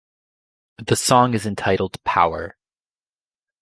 [0.83, 2.55] The song is entitled "Power".